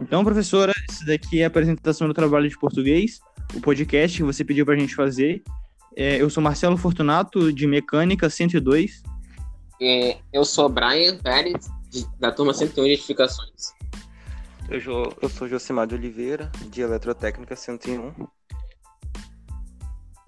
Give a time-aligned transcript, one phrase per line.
[0.00, 3.20] Então, professora, isso daqui é a apresentação do trabalho de português,
[3.54, 5.42] o podcast que você pediu para a gente fazer.
[5.96, 9.02] É, eu sou Marcelo Fortunato, de Mecânica 102.
[9.80, 13.72] É, eu sou Brian Pérez, de, da turma 101 de Edificações.
[14.68, 14.80] Eu,
[15.20, 18.12] eu sou Josimar de Oliveira, de Eletrotécnica 101.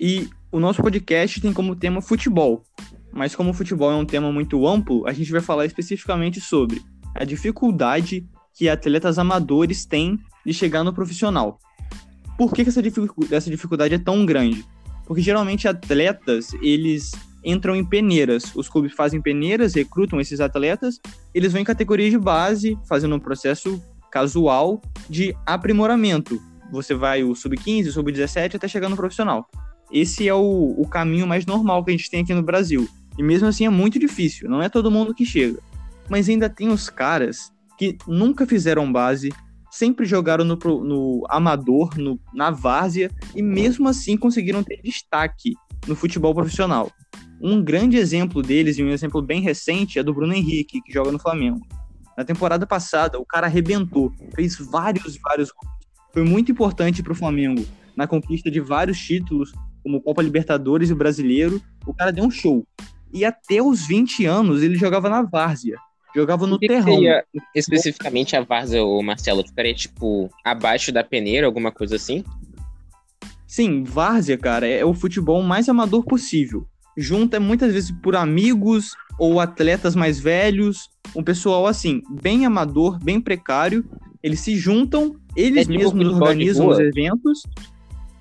[0.00, 2.64] E o nosso podcast tem como tema futebol.
[3.12, 6.82] Mas como o futebol é um tema muito amplo, a gente vai falar especificamente sobre
[7.14, 11.58] a dificuldade que atletas amadores têm de chegar no profissional.
[12.36, 14.64] Por que, que essa, dificu essa dificuldade é tão grande?
[15.06, 17.12] Porque geralmente atletas, eles
[17.44, 18.54] entram em peneiras.
[18.54, 21.00] Os clubes fazem peneiras, recrutam esses atletas,
[21.34, 26.40] eles vão em categorias de base, fazendo um processo casual de aprimoramento.
[26.70, 29.46] Você vai o sub-15, sub-17 até chegar no profissional.
[29.90, 32.88] Esse é o, o caminho mais normal que a gente tem aqui no Brasil.
[33.18, 35.58] E mesmo assim é muito difícil, não é todo mundo que chega.
[36.08, 39.30] Mas ainda tem os caras que nunca fizeram base,
[39.68, 45.54] sempre jogaram no, no amador, no, na várzea, e mesmo assim conseguiram ter destaque
[45.88, 46.92] no futebol profissional.
[47.40, 51.10] Um grande exemplo deles, e um exemplo bem recente, é do Bruno Henrique, que joga
[51.10, 51.66] no Flamengo.
[52.16, 55.74] Na temporada passada, o cara arrebentou, fez vários, vários gols.
[56.12, 59.52] Foi muito importante para o Flamengo na conquista de vários títulos,
[59.82, 61.60] como Copa Libertadores e o Brasileiro.
[61.84, 62.64] O cara deu um show.
[63.12, 65.76] E até os 20 anos ele jogava na várzea.
[66.14, 66.98] Jogava no que terrão.
[66.98, 67.24] Que
[67.54, 69.46] especificamente a várzea, o Marcelo?
[69.46, 72.24] Ficaria, tipo, abaixo da peneira, alguma coisa assim?
[73.46, 76.66] Sim, várzea, cara, é o futebol mais amador possível.
[76.96, 83.20] Junta muitas vezes por amigos ou atletas mais velhos, um pessoal assim, bem amador, bem
[83.20, 83.84] precário.
[84.22, 87.42] Eles se juntam, eles é mesmos organizam os eventos.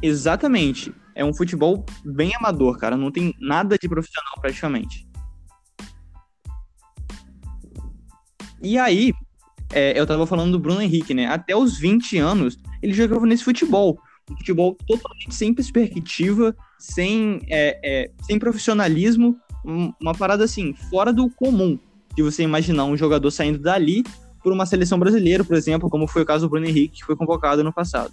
[0.00, 0.92] Exatamente.
[1.14, 2.96] É um futebol bem amador, cara.
[2.96, 5.06] Não tem nada de profissional praticamente.
[8.62, 9.12] E aí,
[9.72, 11.26] é, eu tava falando do Bruno Henrique, né?
[11.26, 13.98] Até os 20 anos, ele jogava nesse futebol.
[14.30, 21.28] Um futebol totalmente sem perspectiva, sem, é, é, sem profissionalismo, uma parada assim, fora do
[21.30, 21.78] comum
[22.14, 24.04] de você imaginar um jogador saindo dali
[24.42, 27.16] por uma seleção brasileira, por exemplo, como foi o caso do Bruno Henrique, que foi
[27.16, 28.12] convocado no passado.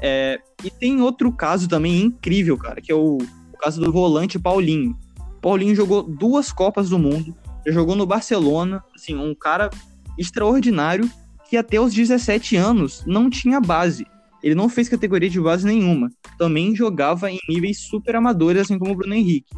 [0.00, 4.38] É, e tem outro caso também incrível, cara, que é o, o caso do volante
[4.38, 4.96] Paulinho.
[5.40, 7.34] Paulinho jogou duas Copas do Mundo,
[7.72, 9.70] jogou no Barcelona, assim, um cara
[10.18, 11.10] extraordinário
[11.48, 14.06] que até os 17 anos não tinha base.
[14.42, 16.10] Ele não fez categoria de base nenhuma.
[16.38, 19.54] Também jogava em níveis super amadores, assim como o Bruno Henrique.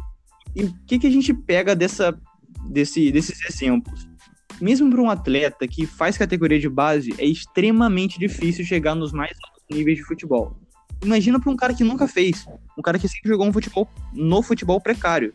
[0.55, 2.17] E o que, que a gente pega dessa,
[2.69, 4.07] desse, desses exemplos?
[4.61, 9.35] Mesmo para um atleta que faz categoria de base, é extremamente difícil chegar nos mais
[9.43, 10.57] altos níveis de futebol.
[11.03, 12.45] Imagina para um cara que nunca fez,
[12.77, 15.33] um cara que sempre jogou um futebol no futebol precário.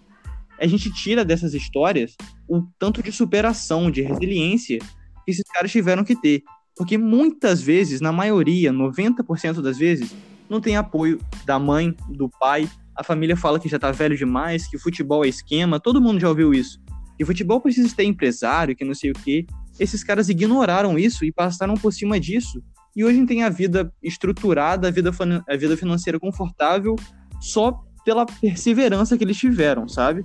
[0.60, 2.14] A gente tira dessas histórias
[2.48, 4.78] o tanto de superação, de resiliência
[5.24, 6.42] que esses caras tiveram que ter.
[6.76, 10.14] Porque muitas vezes, na maioria, 90% das vezes,
[10.48, 12.68] não tem apoio da mãe, do pai.
[12.96, 16.28] A família fala que já tá velho demais, que futebol é esquema, todo mundo já
[16.28, 16.80] ouviu isso.
[17.16, 19.46] Que futebol precisa ter empresário, que não sei o quê.
[19.78, 22.62] Esses caras ignoraram isso e passaram por cima disso.
[22.94, 25.10] E hoje tem a vida estruturada, a vida,
[25.48, 26.96] a vida financeira confortável,
[27.40, 30.24] só pela perseverança que eles tiveram, sabe?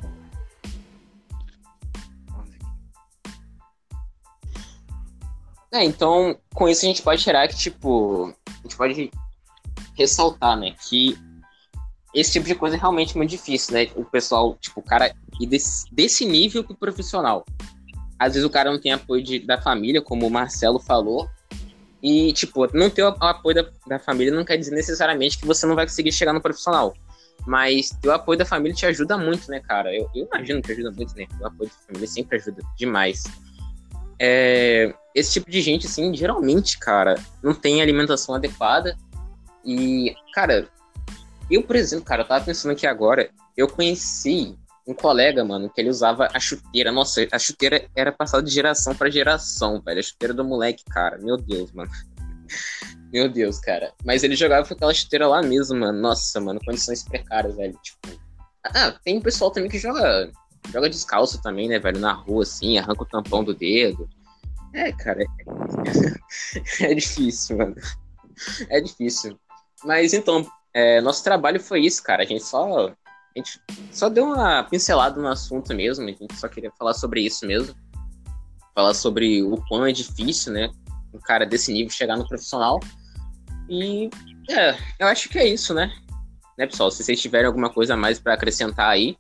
[5.72, 9.12] É, então, com isso a gente pode tirar que, tipo, a gente pode
[9.96, 11.18] ressaltar, né, que
[12.14, 13.88] esse tipo de coisa é realmente muito difícil, né?
[13.96, 17.46] O pessoal, tipo, o cara ir desse, desse nível pro profissional.
[18.18, 21.30] Às vezes o cara não tem apoio de, da família, como o Marcelo falou.
[22.02, 25.68] E, tipo, não ter o apoio da, da família não quer dizer necessariamente que você
[25.68, 26.96] não vai conseguir chegar no profissional.
[27.46, 29.96] Mas ter o apoio da família te ajuda muito, né, cara?
[29.96, 31.26] Eu, eu imagino que ajuda muito, né?
[31.40, 33.24] O apoio da família sempre ajuda demais.
[34.20, 38.98] É, esse tipo de gente, assim, geralmente, cara, não tem alimentação adequada.
[39.64, 40.68] E, cara,
[41.50, 44.58] eu, por exemplo, cara, eu tava pensando aqui agora, eu conheci
[44.88, 46.92] um colega, mano, que ele usava a chuteira.
[46.92, 50.00] Nossa, a chuteira era passada de geração para geração, velho.
[50.00, 51.18] A chuteira do moleque, cara.
[51.18, 51.92] Meu Deus, mano.
[53.12, 53.94] Meu Deus, cara.
[54.04, 56.00] Mas ele jogava com aquela chuteira lá mesmo, mano.
[56.00, 57.78] Nossa, mano, condições precárias, velho.
[57.82, 58.20] Tipo.
[58.64, 60.32] Ah, tem um pessoal também que joga.
[60.72, 62.00] Joga descalço também, né, velho?
[62.00, 64.10] Na rua, assim, arranca o tampão do dedo.
[64.74, 65.24] É, cara.
[65.24, 67.76] É, é difícil, mano.
[68.70, 69.40] É difícil.
[69.84, 72.24] Mas então, é, nosso trabalho foi isso, cara.
[72.24, 72.88] A gente só.
[72.90, 73.62] A gente
[73.92, 76.06] só deu uma pincelada no assunto mesmo.
[76.06, 77.74] A gente só queria falar sobre isso mesmo.
[78.76, 80.70] Falar sobre o quão é difícil, né?
[81.18, 82.80] Um cara desse nível chegar no profissional.
[83.70, 84.10] E
[84.50, 85.92] é, eu acho que é isso, né?
[86.58, 86.90] Né, pessoal?
[86.90, 89.18] Se vocês tiverem alguma coisa a mais para acrescentar aí.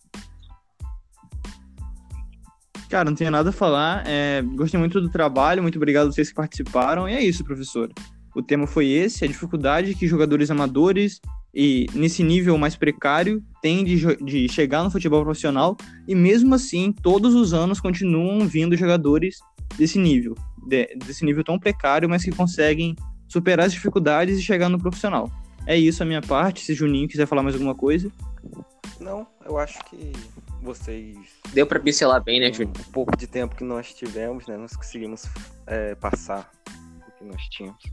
[2.90, 4.04] Cara, não tenho nada a falar.
[4.08, 7.08] É, gostei muito do trabalho, muito obrigado a vocês que participaram.
[7.08, 7.92] E é isso, professor.
[8.36, 11.20] O tema foi esse, a dificuldade que jogadores amadores
[11.54, 15.76] e nesse nível mais precário têm de, de chegar no futebol profissional
[16.08, 19.40] e mesmo assim, todos os anos continuam vindo jogadores
[19.76, 20.36] desse nível,
[20.68, 22.96] de, desse nível tão precário, mas que conseguem
[23.28, 25.32] superar as dificuldades e chegar no profissional.
[25.66, 26.62] É isso a minha parte.
[26.62, 28.12] Se Juninho quiser falar mais alguma coisa.
[29.00, 30.14] Não, eu acho que
[30.62, 31.18] vocês.
[31.54, 32.74] Deu para pincelar bem, né, Júnior?
[32.88, 34.58] Um pouco de tempo que nós tivemos, né?
[34.58, 35.26] Nós conseguimos
[35.66, 36.50] é, passar
[37.08, 37.84] o que nós tínhamos.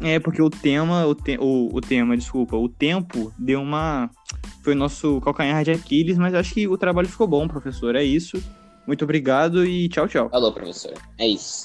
[0.00, 4.10] É, porque o tema, o, te, o, o tema, desculpa, o tempo deu uma.
[4.62, 7.96] Foi o nosso calcanhar de Aquiles, mas acho que o trabalho ficou bom, professor.
[7.96, 8.42] É isso.
[8.86, 10.28] Muito obrigado e tchau, tchau.
[10.28, 10.94] Falou, professor.
[11.18, 11.64] É isso.